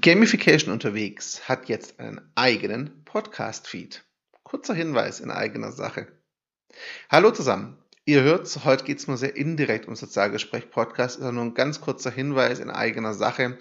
[0.00, 4.02] Gamification unterwegs hat jetzt einen eigenen Podcast-Feed.
[4.42, 6.06] Kurzer Hinweis in eigener Sache.
[7.10, 7.76] Hallo zusammen.
[8.06, 12.10] Ihr hört, heute geht es nur sehr indirekt um Sozialgespräch-Podcast, ist nur ein ganz kurzer
[12.10, 13.58] Hinweis in eigener Sache.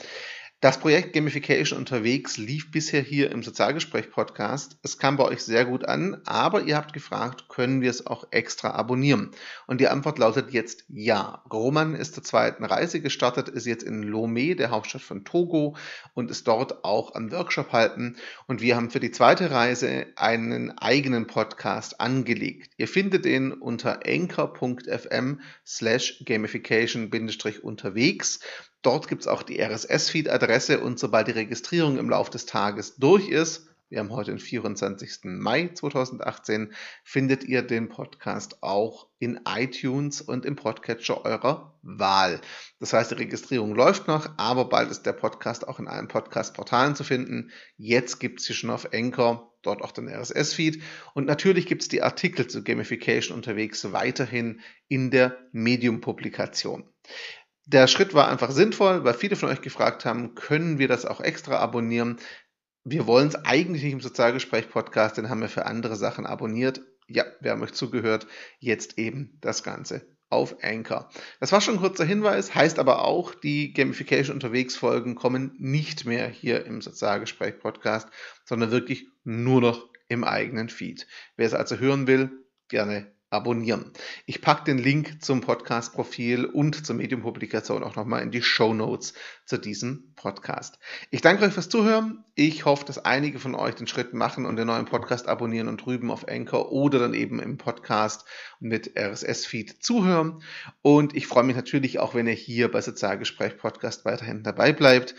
[0.62, 4.78] Das Projekt Gamification unterwegs lief bisher hier im Sozialgespräch-Podcast.
[4.84, 8.26] Es kam bei euch sehr gut an, aber ihr habt gefragt, können wir es auch
[8.30, 9.32] extra abonnieren?
[9.66, 11.44] Und die Antwort lautet jetzt ja.
[11.52, 15.76] Roman ist zur zweiten Reise gestartet, ist jetzt in Lomé, der Hauptstadt von Togo,
[16.14, 18.18] und ist dort auch am Workshop halten.
[18.46, 22.76] Und wir haben für die zweite Reise einen eigenen Podcast angelegt.
[22.78, 28.42] Ihr findet ihn unter anchor.fm slash gamification-unterwegs.
[28.82, 33.30] Dort gibt es auch die RSS-Feed-Adresse und sobald die Registrierung im Laufe des Tages durch
[33.30, 35.26] ist, wir haben heute den 24.
[35.26, 42.40] Mai 2018, findet ihr den Podcast auch in iTunes und im Podcatcher eurer Wahl.
[42.80, 46.96] Das heißt, die Registrierung läuft noch, aber bald ist der Podcast auch in allen Podcast-Portalen
[46.96, 47.52] zu finden.
[47.76, 50.82] Jetzt gibt es hier schon auf Anchor, dort auch den RSS-Feed.
[51.14, 56.86] Und natürlich gibt es die Artikel zu Gamification unterwegs weiterhin in der Medium-Publikation.
[57.72, 61.22] Der Schritt war einfach sinnvoll, weil viele von euch gefragt haben, können wir das auch
[61.22, 62.20] extra abonnieren?
[62.84, 66.82] Wir wollen es eigentlich nicht im Sozialgespräch-Podcast, den haben wir für andere Sachen abonniert.
[67.08, 68.28] Ja, wir haben euch zugehört.
[68.60, 71.10] Jetzt eben das Ganze auf Anchor.
[71.40, 76.04] Das war schon ein kurzer Hinweis, heißt aber auch, die Gamification unterwegs Folgen kommen nicht
[76.04, 78.10] mehr hier im Sozialgespräch Podcast,
[78.44, 81.08] sondern wirklich nur noch im eigenen Feed.
[81.38, 82.32] Wer es also hören will,
[82.68, 83.92] gerne abonnieren.
[84.26, 89.14] Ich packe den Link zum Podcast-Profil und zur Medium-Publikation auch nochmal in die Show Notes
[89.46, 90.78] zu diesem Podcast.
[91.10, 92.26] Ich danke euch fürs Zuhören.
[92.36, 95.84] Ich hoffe, dass einige von euch den Schritt machen und den neuen Podcast abonnieren und
[95.84, 98.26] drüben auf Anchor oder dann eben im Podcast
[98.60, 100.44] mit RSS-Feed zuhören.
[100.82, 105.16] Und ich freue mich natürlich auch, wenn ihr hier bei Sozialgespräch Podcast weiterhin dabei bleibt.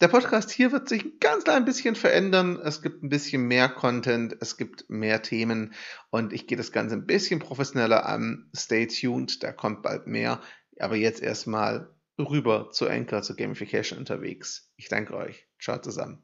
[0.00, 2.58] Der Podcast hier wird sich ein ganz klein bisschen verändern.
[2.64, 5.74] Es gibt ein bisschen mehr Content, es gibt mehr Themen
[6.08, 8.48] und ich gehe das Ganze ein bisschen professioneller an.
[8.56, 10.40] Stay tuned, da kommt bald mehr.
[10.78, 14.72] Aber jetzt erstmal rüber zu Anchor, zu Gamification unterwegs.
[14.76, 15.46] Ich danke euch.
[15.60, 16.22] Ciao zusammen.